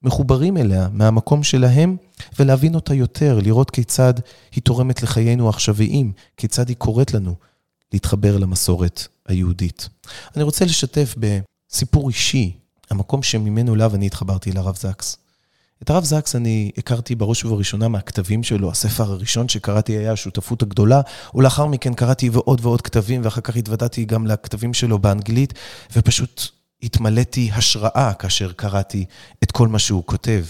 שמחוברים 0.03 0.57
אליה 0.57 0.87
מהמקום 0.91 1.43
שלהם, 1.43 1.97
ולהבין 2.39 2.75
אותה 2.75 2.93
יותר, 2.93 3.39
לראות 3.43 3.71
כיצד 3.71 4.13
היא 4.51 4.63
תורמת 4.63 5.03
לחיינו 5.03 5.47
העכשוויים, 5.47 6.11
כיצד 6.37 6.69
היא 6.69 6.77
קוראת 6.77 7.13
לנו 7.13 7.35
להתחבר 7.93 8.37
למסורת 8.37 9.07
היהודית. 9.27 9.89
אני 10.35 10.43
רוצה 10.43 10.65
לשתף 10.65 11.15
בסיפור 11.17 12.09
אישי, 12.09 12.57
המקום 12.89 13.23
שממנו 13.23 13.75
אליו 13.75 13.95
אני 13.95 14.05
התחברתי 14.05 14.51
לרב 14.51 14.75
זקס. 14.75 15.17
את 15.83 15.89
הרב 15.89 16.03
זקס 16.03 16.35
אני 16.35 16.71
הכרתי 16.77 17.15
בראש 17.15 17.45
ובראשונה 17.45 17.87
מהכתבים 17.87 18.43
שלו. 18.43 18.71
הספר 18.71 19.11
הראשון 19.11 19.49
שקראתי 19.49 19.97
היה 19.97 20.11
השותפות 20.11 20.61
הגדולה, 20.61 21.01
ולאחר 21.35 21.65
מכן 21.65 21.93
קראתי 21.93 22.29
עוד 22.33 22.65
ועוד 22.65 22.81
כתבים, 22.81 23.21
ואחר 23.23 23.41
כך 23.41 23.55
התוודעתי 23.55 24.05
גם 24.05 24.27
לכתבים 24.27 24.73
שלו 24.73 24.99
באנגלית, 24.99 25.53
ופשוט 25.95 26.58
התמלאתי 26.83 27.49
השראה 27.53 28.13
כאשר 28.13 28.51
קראתי 28.51 29.05
את 29.43 29.51
כל 29.51 29.67
מה 29.67 29.79
שהוא 29.79 30.03
כותב. 30.05 30.45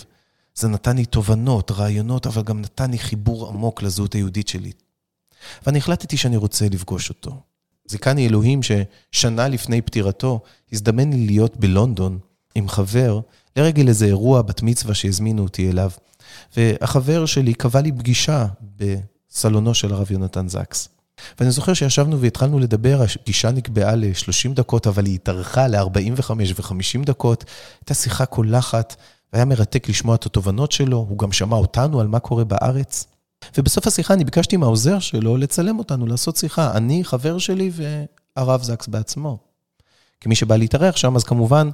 זה 0.56 0.68
נתן 0.68 0.96
לי 0.96 1.06
תובנות, 1.06 1.72
רעיונות, 1.72 2.28
אבל 2.28 2.42
גם 2.42 2.62
נתן 2.62 2.92
לי 2.92 3.00
חיבור 3.00 3.48
עמוק 3.48 3.82
לזהות 3.82 4.14
היהודית 4.14 4.48
שלי. 4.48 4.72
ואני 5.66 5.78
החלטתי 5.78 6.18
שאני 6.18 6.38
רוצה 6.38 6.68
לפגוש 6.72 7.10
אותו. 7.10 7.42
זיכני 7.88 8.28
אלוהים 8.28 8.60
ששנה 8.64 9.48
לפני 9.48 9.82
פטירתו 9.82 10.40
הזדמן 10.74 11.14
לי 11.14 11.26
להיות 11.26 11.58
בלונדון 11.58 12.20
עם 12.56 12.70
חבר 12.70 13.20
לרגל 13.56 13.88
איזה 13.88 14.06
אירוע 14.06 14.42
בת 14.42 14.62
מצווה 14.62 14.94
שהזמינו 14.94 15.44
אותי 15.44 15.70
אליו. 15.70 15.92
והחבר 16.58 17.26
שלי 17.26 17.54
קבע 17.54 17.82
לי 17.82 17.92
פגישה 17.92 18.46
בסלונו 18.78 19.74
של 19.74 19.94
הרב 19.94 20.12
יונתן 20.12 20.48
זקס. 20.48 20.90
ואני 21.40 21.52
זוכר 21.52 21.74
שישבנו 21.74 22.20
והתחלנו 22.22 22.60
לדבר, 22.60 23.02
הפגישה 23.04 23.52
נקבעה 23.52 23.96
ל-30 23.96 24.54
דקות, 24.54 24.88
אבל 24.88 25.06
היא 25.06 25.16
התארכה 25.16 25.68
ל-45 25.68 26.32
ו-50 26.32 27.06
דקות. 27.06 27.46
הייתה 27.82 27.94
שיחה 27.94 28.26
קולחת, 28.26 28.96
והיה 29.34 29.46
מרתק 29.46 29.90
לשמוע 29.90 30.16
את 30.16 30.26
התובנות 30.26 30.72
שלו, 30.72 31.06
הוא 31.10 31.18
גם 31.18 31.32
שמע 31.32 31.56
אותנו 31.56 32.00
על 32.00 32.08
מה 32.08 32.20
קורה 32.20 32.44
בארץ. 32.44 33.08
ובסוף 33.58 33.88
השיחה 33.88 34.14
אני 34.14 34.24
ביקשתי 34.24 34.58
מהעוזר 34.58 35.00
שלו 35.00 35.38
לצלם 35.38 35.80
אותנו, 35.80 36.08
לעשות 36.08 36.36
שיחה. 36.36 36.78
אני, 36.78 37.04
חבר 37.04 37.38
שלי 37.38 37.72
והרב 37.74 38.64
זקס 38.64 38.88
בעצמו. 38.88 39.38
כמי 40.22 40.36
שבא 40.36 40.56
להתארח 40.56 40.96
שם, 40.96 41.16
אז 41.16 41.24
כמובן 41.24 41.70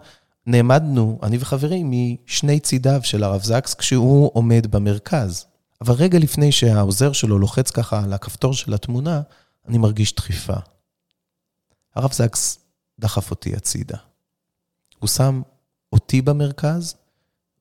נעמדנו, 0.47 1.19
אני 1.23 1.37
וחברי, 1.39 1.83
משני 1.85 2.59
צידיו 2.59 2.99
של 3.03 3.23
הרב 3.23 3.43
זקס, 3.43 3.73
כשהוא 3.73 4.31
עומד 4.33 4.67
במרכז. 4.71 5.45
אבל 5.82 5.96
רגע 5.96 6.20
לפני 6.20 6.51
שהעוזר 6.51 7.12
שלו 7.12 7.39
לוחץ 7.39 7.72
ככה 7.72 8.03
על 8.03 8.13
הכפתור 8.13 8.53
של 8.53 8.74
התמונה, 8.74 9.22
אני 9.67 9.77
מרגיש 9.77 10.15
דחיפה. 10.15 10.58
הרב 11.96 12.13
זקס 12.13 12.60
דחף 13.00 13.32
אותי 13.32 13.55
הצידה. 13.55 13.98
הוא 15.00 15.08
שם 15.08 15.41
אותי 15.94 16.22
במרכז, 16.22 16.96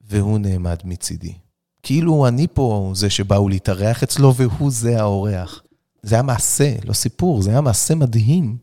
והוא 0.00 0.38
נעמד 0.38 0.76
מצידי. 0.84 1.34
כאילו 1.82 2.28
אני 2.28 2.46
פה 2.52 2.92
זה 2.94 3.10
שבאו 3.10 3.48
להתארח 3.48 4.02
אצלו, 4.02 4.34
והוא 4.34 4.70
זה 4.70 5.00
האורח. 5.00 5.62
זה 6.02 6.14
היה 6.14 6.22
מעשה, 6.22 6.76
לא 6.84 6.92
סיפור, 6.92 7.42
זה 7.42 7.50
היה 7.50 7.60
מעשה 7.60 7.94
מדהים, 7.94 8.58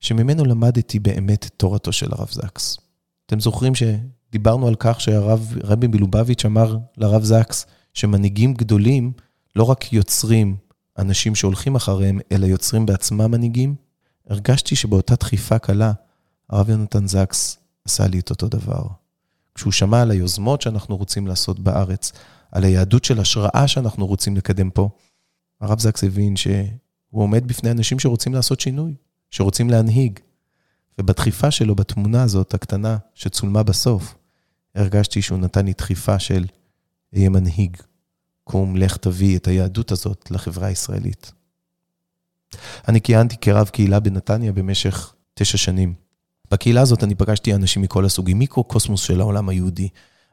שממנו 0.00 0.44
למדתי 0.44 0.98
באמת 0.98 1.46
את 1.46 1.52
תורתו 1.56 1.92
של 1.92 2.08
הרב 2.12 2.28
זקס. 2.30 2.78
אתם 3.26 3.40
זוכרים 3.40 3.72
שדיברנו 3.74 4.68
על 4.68 4.74
כך 4.78 5.00
שהרב 5.00 5.54
רבי 5.62 5.86
מלובביץ' 5.86 6.44
אמר 6.44 6.76
לרב 6.96 7.24
זקס, 7.24 7.66
שמנהיגים 7.96 8.54
גדולים 8.54 9.12
לא 9.56 9.64
רק 9.64 9.92
יוצרים 9.92 10.56
אנשים 10.98 11.34
שהולכים 11.34 11.74
אחריהם, 11.74 12.18
אלא 12.32 12.46
יוצרים 12.46 12.86
בעצמם 12.86 13.30
מנהיגים? 13.30 13.74
הרגשתי 14.28 14.76
שבאותה 14.76 15.14
דחיפה 15.14 15.58
קלה, 15.58 15.92
הרב 16.50 16.70
יונתן 16.70 17.06
זקס 17.06 17.58
עשה 17.84 18.06
לי 18.06 18.18
את 18.18 18.30
אותו 18.30 18.48
דבר. 18.48 18.86
כשהוא 19.54 19.72
שמע 19.72 20.02
על 20.02 20.10
היוזמות 20.10 20.62
שאנחנו 20.62 20.96
רוצים 20.96 21.26
לעשות 21.26 21.60
בארץ, 21.60 22.12
על 22.52 22.64
היהדות 22.64 23.04
של 23.04 23.20
השראה 23.20 23.68
שאנחנו 23.68 24.06
רוצים 24.06 24.36
לקדם 24.36 24.70
פה, 24.70 24.88
הרב 25.60 25.80
זקס 25.80 26.04
הבין 26.04 26.36
שהוא 26.36 26.68
עומד 27.10 27.48
בפני 27.48 27.70
אנשים 27.70 27.98
שרוצים 27.98 28.34
לעשות 28.34 28.60
שינוי, 28.60 28.94
שרוצים 29.30 29.70
להנהיג. 29.70 30.18
ובדחיפה 30.98 31.50
שלו 31.50 31.74
בתמונה 31.74 32.22
הזאת, 32.22 32.54
הקטנה, 32.54 32.96
שצולמה 33.14 33.62
בסוף, 33.62 34.14
הרגשתי 34.74 35.22
שהוא 35.22 35.38
נתן 35.38 35.66
לי 35.66 35.72
דחיפה 35.72 36.18
של 36.18 36.44
אהיה 37.14 37.28
מנהיג. 37.28 37.76
קום, 38.44 38.76
לך 38.76 38.96
תביא 38.96 39.36
את 39.36 39.46
היהדות 39.46 39.92
הזאת 39.92 40.30
לחברה 40.30 40.66
הישראלית. 40.66 41.32
אני 42.88 43.00
כיהנתי 43.00 43.36
כרב 43.36 43.68
קהילה 43.68 44.00
בנתניה 44.00 44.52
במשך 44.52 45.14
תשע 45.34 45.58
שנים. 45.58 45.94
בקהילה 46.50 46.80
הזאת 46.80 47.04
אני 47.04 47.14
פגשתי 47.14 47.54
אנשים 47.54 47.82
מכל 47.82 48.04
הסוגים, 48.04 48.38
מיקרו-קוסמוס 48.38 49.02
של 49.02 49.20
העולם 49.20 49.48
היהודי. 49.48 49.88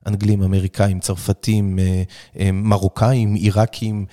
אנגלים, 0.08 0.44
אמריקאים, 0.44 1.00
צרפתים, 1.00 1.80
אה, 1.80 2.04
אה, 2.40 2.52
מרוקאים, 2.52 3.34
עיראקים, 3.34 4.06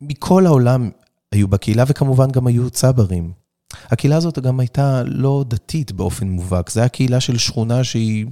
מכל 0.00 0.46
העולם 0.46 0.90
היו 1.32 1.48
בקהילה, 1.48 1.84
וכמובן 1.88 2.30
גם 2.30 2.46
היו 2.46 2.70
צברים. 2.70 3.32
הקהילה 3.84 4.16
הזאת 4.16 4.38
גם 4.38 4.60
הייתה 4.60 5.02
לא 5.06 5.44
דתית 5.48 5.92
באופן 5.92 6.28
מובהק, 6.28 6.70
זו 6.70 6.80
הייתה 6.80 6.94
קהילה 6.94 7.20
של 7.20 7.38
שכונה 7.38 7.84
שהיא 7.84 8.26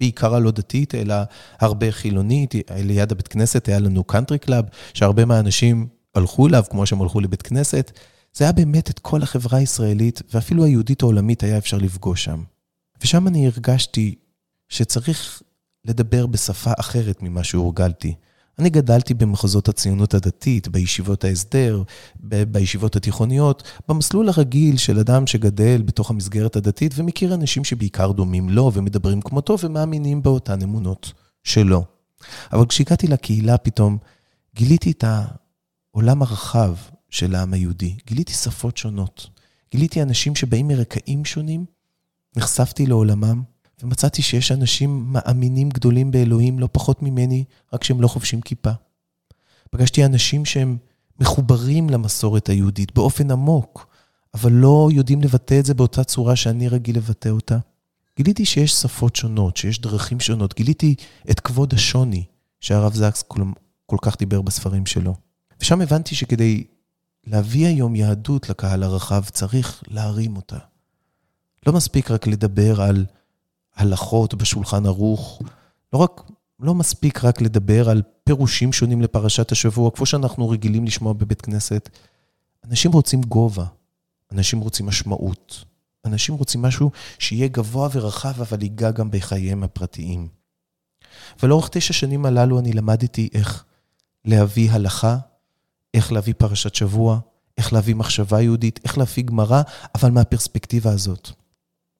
בעיקרה 0.00 0.38
לא 0.38 0.50
דתית, 0.50 0.94
אלא 0.94 1.14
הרבה 1.60 1.92
חילונית. 1.92 2.54
ליד 2.76 3.12
הבית 3.12 3.28
כנסת 3.28 3.68
היה 3.68 3.78
לנו 3.78 4.04
קאנטרי 4.04 4.38
קלאב, 4.38 4.64
שהרבה 4.94 5.24
מהאנשים 5.24 5.86
הלכו 6.14 6.46
אליו, 6.46 6.64
כמו 6.70 6.86
שהם 6.86 7.02
הלכו 7.02 7.20
לבית 7.20 7.42
כנסת. 7.42 7.98
זה 8.34 8.44
היה 8.44 8.52
באמת 8.52 8.90
את 8.90 8.98
כל 8.98 9.22
החברה 9.22 9.58
הישראלית, 9.58 10.22
ואפילו 10.34 10.64
היהודית 10.64 11.02
העולמית 11.02 11.42
היה 11.42 11.58
אפשר 11.58 11.76
לפגוש 11.78 12.24
שם. 12.24 12.42
ושם 13.02 13.28
אני 13.28 13.46
הרגשתי 13.46 14.14
שצריך 14.68 15.42
לדבר 15.84 16.26
בשפה 16.26 16.72
אחרת 16.80 17.22
ממה 17.22 17.44
שהורגלתי. 17.44 18.14
אני 18.58 18.70
גדלתי 18.70 19.14
במחוזות 19.14 19.68
הציונות 19.68 20.14
הדתית, 20.14 20.68
בישיבות 20.68 21.24
ההסדר, 21.24 21.82
בישיבות 22.20 22.96
התיכוניות, 22.96 23.62
במסלול 23.88 24.28
הרגיל 24.28 24.76
של 24.76 24.98
אדם 24.98 25.26
שגדל 25.26 25.82
בתוך 25.82 26.10
המסגרת 26.10 26.56
הדתית 26.56 26.92
ומכיר 26.96 27.34
אנשים 27.34 27.64
שבעיקר 27.64 28.12
דומים 28.12 28.50
לו 28.50 28.70
ומדברים 28.74 29.20
כמותו 29.20 29.56
ומאמינים 29.62 30.22
באותן 30.22 30.62
אמונות 30.62 31.12
שלו. 31.44 31.84
אבל 32.52 32.66
כשהגעתי 32.66 33.06
לקהילה 33.06 33.58
פתאום, 33.58 33.98
גיליתי 34.54 34.90
את 34.90 35.04
העולם 35.04 36.22
הרחב 36.22 36.74
של 37.10 37.34
העם 37.34 37.52
היהודי. 37.52 37.96
גיליתי 38.06 38.32
שפות 38.32 38.76
שונות. 38.76 39.26
גיליתי 39.72 40.02
אנשים 40.02 40.36
שבאים 40.36 40.68
מרקעים 40.68 41.24
שונים, 41.24 41.64
נחשפתי 42.36 42.86
לעולמם, 42.86 43.42
ומצאתי 43.82 44.22
שיש 44.22 44.52
אנשים 44.52 45.06
מאמינים 45.12 45.68
גדולים 45.68 46.10
באלוהים 46.10 46.58
לא 46.58 46.68
פחות 46.72 47.02
ממני, 47.02 47.44
רק 47.72 47.84
שהם 47.84 48.00
לא 48.00 48.08
חובשים 48.08 48.40
כיפה. 48.40 48.70
פגשתי 49.70 50.04
אנשים 50.04 50.44
שהם 50.44 50.76
מחוברים 51.20 51.90
למסורת 51.90 52.48
היהודית 52.48 52.94
באופן 52.94 53.30
עמוק, 53.30 53.86
אבל 54.34 54.52
לא 54.52 54.88
יודעים 54.92 55.20
לבטא 55.20 55.60
את 55.60 55.64
זה 55.64 55.74
באותה 55.74 56.04
צורה 56.04 56.36
שאני 56.36 56.68
רגיל 56.68 56.96
לבטא 56.96 57.28
אותה. 57.28 57.58
גיליתי 58.16 58.44
שיש 58.44 58.72
שפות 58.72 59.16
שונות, 59.16 59.56
שיש 59.56 59.80
דרכים 59.80 60.20
שונות. 60.20 60.54
גיליתי 60.54 60.94
את 61.30 61.40
כבוד 61.40 61.74
השוני 61.74 62.24
שהרב 62.60 62.94
זקס 62.94 63.22
כל, 63.22 63.42
כל 63.86 63.96
כך 64.02 64.18
דיבר 64.18 64.42
בספרים 64.42 64.86
שלו. 64.86 65.14
ושם 65.60 65.80
הבנתי 65.80 66.14
שכדי 66.14 66.64
להביא 67.26 67.66
היום 67.66 67.96
יהדות 67.96 68.50
לקהל 68.50 68.82
הרחב, 68.82 69.24
צריך 69.24 69.82
להרים 69.88 70.36
אותה. 70.36 70.58
לא 71.66 71.72
מספיק 71.72 72.10
רק 72.10 72.26
לדבר 72.26 72.80
על 72.80 73.06
הלכות 73.76 74.34
בשולחן 74.34 74.86
ערוך, 74.86 75.42
לא 75.92 75.98
רק, 75.98 76.30
לא 76.60 76.74
מספיק 76.74 77.24
רק 77.24 77.40
לדבר 77.40 77.90
על 77.90 78.02
פירושים 78.24 78.72
שונים 78.72 79.02
לפרשת 79.02 79.52
השבוע, 79.52 79.90
כמו 79.90 80.06
שאנחנו 80.06 80.48
רגילים 80.48 80.84
לשמוע 80.84 81.12
בבית 81.12 81.40
כנסת. 81.40 81.88
אנשים 82.64 82.92
רוצים 82.92 83.20
גובה, 83.20 83.64
אנשים 84.32 84.60
רוצים 84.60 84.86
משמעות, 84.86 85.64
אנשים 86.04 86.34
רוצים 86.34 86.62
משהו 86.62 86.90
שיהיה 87.18 87.48
גבוה 87.48 87.88
ורחב, 87.92 88.40
אבל 88.40 88.62
ייגע 88.62 88.90
גם 88.90 89.10
בחייהם 89.10 89.62
הפרטיים. 89.62 90.28
ולאורך 91.42 91.68
תשע 91.68 91.92
שנים 91.92 92.26
הללו 92.26 92.58
אני 92.58 92.72
למדתי 92.72 93.28
איך 93.34 93.64
להביא 94.24 94.70
הלכה, 94.70 95.18
איך 95.94 96.12
להביא 96.12 96.34
פרשת 96.38 96.74
שבוע, 96.74 97.18
איך 97.58 97.72
להביא 97.72 97.94
מחשבה 97.94 98.40
יהודית, 98.40 98.80
איך 98.84 98.98
להביא 98.98 99.24
גמרא, 99.24 99.62
אבל 99.94 100.10
מהפרספקטיבה 100.10 100.92
הזאת. 100.92 101.30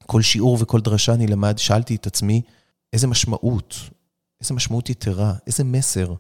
כל 0.07 0.23
שיעור 0.23 0.59
וכל 0.61 0.81
דרשה 0.81 1.15
אני 1.15 1.27
למד, 1.27 1.59
שאלתי 1.59 1.95
את 1.95 2.07
עצמי, 2.07 2.43
איזה 2.93 3.07
משמעות, 3.07 3.75
איזה 4.41 4.55
משמעות 4.55 4.91
יתרה, 4.91 5.35
איזה 5.47 5.65
מסר 5.65 6.15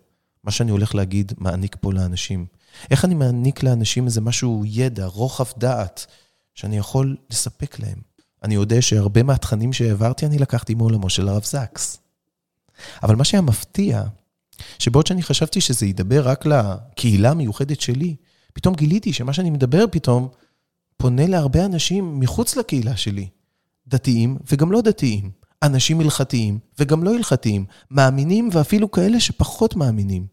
מה 0.45 0.51
שאני 0.51 0.71
הולך 0.71 0.95
להגיד 0.95 1.33
מעניק 1.39 1.77
פה 1.81 1.93
לאנשים. 1.93 2.47
איך 2.91 3.05
אני 3.05 3.15
מעניק 3.15 3.63
לאנשים 3.63 4.07
איזה 4.07 4.21
משהו, 4.21 4.63
ידע, 4.67 5.07
רוחב 5.07 5.59
דעת, 5.59 6.07
שאני 6.55 6.77
יכול 6.79 7.17
לספק 7.31 7.79
להם. 7.79 7.99
אני 8.43 8.55
יודע 8.55 8.83
שהרבה 8.83 9.23
מהתכנים 9.23 9.73
שהעברתי, 9.73 10.27
אני 10.27 10.39
לקחתי 10.39 10.75
מעולמו 10.75 11.11
של 11.11 11.29
הרב 11.29 11.45
זקס. 11.45 11.99
אבל 13.03 13.17
מה 13.17 13.25
שהיה 13.25 13.41
מפתיע, 13.41 14.03
שבעוד 14.79 15.07
שאני 15.07 15.23
חשבתי 15.23 15.61
שזה 15.61 15.87
ידבר 15.87 16.29
רק 16.29 16.47
לקהילה 16.47 17.31
המיוחדת 17.31 17.81
שלי, 17.81 18.17
פתאום 18.53 18.75
גיליתי 18.75 19.13
שמה 19.13 19.33
שאני 19.33 19.51
מדבר 19.51 19.85
פתאום 19.91 20.29
פונה 20.97 21.27
להרבה 21.27 21.65
אנשים 21.65 22.21
מחוץ 22.21 22.57
לקהילה 22.57 22.97
שלי. 22.97 23.29
דתיים 23.89 24.37
וגם 24.51 24.73
לא 24.73 24.81
דתיים, 24.81 25.31
אנשים 25.63 26.01
הלכתיים 26.01 26.59
וגם 26.79 27.05
לא 27.05 27.15
הלכתיים, 27.15 27.65
מאמינים 27.91 28.49
ואפילו 28.53 28.91
כאלה 28.91 29.21
שפחות 29.21 29.77
מאמינים. 29.77 30.27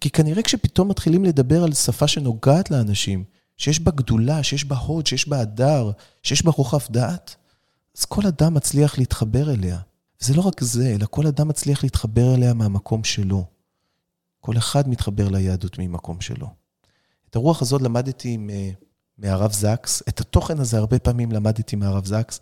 כי 0.00 0.10
כנראה 0.10 0.42
כשפתאום 0.42 0.88
מתחילים 0.88 1.24
לדבר 1.24 1.64
על 1.64 1.72
שפה 1.72 2.08
שנוגעת 2.08 2.70
לאנשים, 2.70 3.24
שיש 3.56 3.80
בה 3.80 3.90
גדולה, 3.90 4.42
שיש 4.42 4.64
בה 4.64 4.76
הוד, 4.76 5.06
שיש 5.06 5.28
בה 5.28 5.40
הדר, 5.40 5.90
שיש 6.22 6.44
בה 6.44 6.50
רוחב 6.50 6.80
דעת, 6.90 7.36
אז 7.98 8.04
כל 8.04 8.26
אדם 8.26 8.54
מצליח 8.54 8.98
להתחבר 8.98 9.52
אליה. 9.52 9.78
וזה 10.22 10.34
לא 10.34 10.40
רק 10.40 10.60
זה, 10.60 10.94
אלא 10.94 11.06
כל 11.10 11.26
אדם 11.26 11.48
מצליח 11.48 11.82
להתחבר 11.82 12.34
אליה 12.34 12.54
מהמקום 12.54 13.04
שלו. 13.04 13.44
כל 14.40 14.56
אחד 14.56 14.88
מתחבר 14.88 15.28
ליהדות 15.28 15.78
ממקום 15.78 16.20
שלו. 16.20 16.46
את 17.30 17.36
הרוח 17.36 17.62
הזאת 17.62 17.82
למדתי 17.82 18.38
מהרב 19.18 19.52
זקס, 19.52 20.02
את 20.08 20.20
התוכן 20.20 20.60
הזה 20.60 20.78
הרבה 20.78 20.98
פעמים 20.98 21.32
למדתי 21.32 21.76
מהרב 21.76 22.06
זקס, 22.06 22.40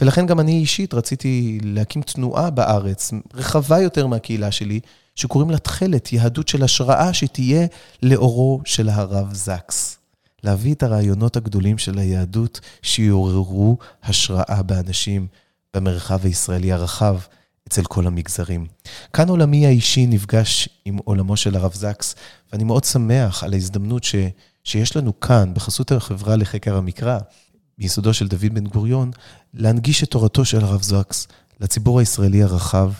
ולכן 0.00 0.26
גם 0.26 0.40
אני 0.40 0.52
אישית 0.52 0.94
רציתי 0.94 1.58
להקים 1.62 2.02
תנועה 2.02 2.50
בארץ, 2.50 3.12
רחבה 3.34 3.80
יותר 3.80 4.06
מהקהילה 4.06 4.50
שלי, 4.50 4.80
שקוראים 5.14 5.50
לה 5.50 5.58
תכלת, 5.58 6.12
יהדות 6.12 6.48
של 6.48 6.62
השראה 6.62 7.12
שתהיה 7.12 7.66
לאורו 8.02 8.60
של 8.64 8.88
הרב 8.88 9.34
זקס. 9.34 9.98
להביא 10.44 10.74
את 10.74 10.82
הרעיונות 10.82 11.36
הגדולים 11.36 11.78
של 11.78 11.98
היהדות 11.98 12.60
שיעוררו 12.82 13.78
השראה 14.02 14.62
באנשים 14.62 15.26
במרחב 15.74 16.24
הישראלי 16.24 16.72
הרחב, 16.72 17.18
אצל 17.68 17.84
כל 17.84 18.06
המגזרים. 18.06 18.66
כאן 19.12 19.28
עולמי 19.28 19.66
האישי 19.66 20.06
נפגש 20.06 20.68
עם 20.84 20.96
עולמו 21.04 21.36
של 21.36 21.56
הרב 21.56 21.74
זקס, 21.74 22.14
ואני 22.52 22.64
מאוד 22.64 22.84
שמח 22.84 23.44
על 23.44 23.52
ההזדמנות 23.52 24.04
ש, 24.04 24.14
שיש 24.66 24.96
לנו 24.96 25.20
כאן, 25.20 25.54
בחסות 25.54 25.92
החברה 25.92 26.36
לחקר 26.36 26.76
המקרא, 26.76 27.18
מיסודו 27.78 28.14
של 28.14 28.28
דוד 28.28 28.54
בן 28.54 28.66
גוריון, 28.66 29.10
להנגיש 29.54 30.02
את 30.02 30.10
תורתו 30.10 30.44
של 30.44 30.64
הרב 30.64 30.82
זקס 30.82 31.28
לציבור 31.60 31.98
הישראלי 31.98 32.42
הרחב, 32.42 32.92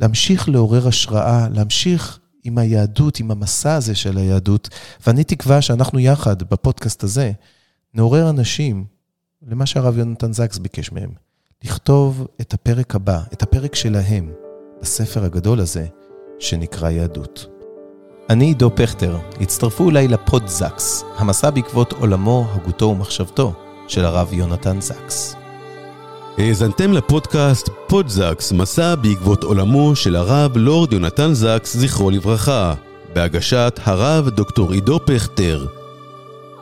להמשיך 0.00 0.48
לעורר 0.48 0.88
השראה, 0.88 1.48
להמשיך 1.48 2.18
עם 2.44 2.58
היהדות, 2.58 3.20
עם 3.20 3.30
המסע 3.30 3.74
הזה 3.74 3.94
של 3.94 4.18
היהדות, 4.18 4.68
ואני 5.06 5.24
תקווה 5.24 5.62
שאנחנו 5.62 5.98
יחד, 5.98 6.42
בפודקאסט 6.42 7.02
הזה, 7.02 7.32
נעורר 7.94 8.30
אנשים 8.30 8.84
למה 9.42 9.66
שהרב 9.66 9.98
יונתן 9.98 10.32
זקס 10.32 10.58
ביקש 10.58 10.92
מהם, 10.92 11.10
לכתוב 11.64 12.26
את 12.40 12.54
הפרק 12.54 12.94
הבא, 12.94 13.20
את 13.32 13.42
הפרק 13.42 13.74
שלהם, 13.74 14.32
בספר 14.82 15.24
הגדול 15.24 15.60
הזה, 15.60 15.86
שנקרא 16.38 16.90
יהדות. 16.90 17.57
אני 18.30 18.44
עידו 18.44 18.70
פכטר, 18.74 19.16
הצטרפו 19.40 19.90
אליי 19.90 20.08
לפוד 20.08 20.46
זקס, 20.46 21.04
המסע 21.16 21.50
בעקבות 21.50 21.92
עולמו, 21.92 22.46
הגותו 22.54 22.86
ומחשבתו 22.86 23.52
של 23.88 24.04
הרב 24.04 24.32
יונתן 24.32 24.80
זקס. 24.80 25.36
האזנתם 26.38 26.92
לפודקאסט 26.92 27.68
פודזקס, 27.86 28.52
מסע 28.52 28.94
בעקבות 28.94 29.44
עולמו 29.44 29.96
של 29.96 30.16
הרב 30.16 30.56
לורד 30.56 30.92
יונתן 30.92 31.34
זקס, 31.34 31.76
זכרו 31.76 32.10
לברכה, 32.10 32.74
בהגשת 33.14 33.80
הרב 33.84 34.28
דוקטור 34.28 34.72
עידו 34.72 35.00
פכטר. 35.04 35.66